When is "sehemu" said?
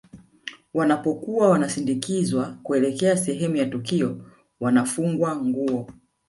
3.17-3.55